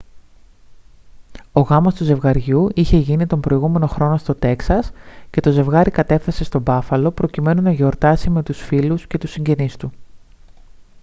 [1.51, 4.91] ο γάμος του ζευγαριού είχε γίνει τον προηγούμενο χρόνο στο τέξας
[5.29, 9.77] και το ζευγάρι κατέφθασε στο μπάφαλο προκειμένου να γιορτάσει με τους φίλους και τους συγγενείς
[9.77, 9.91] του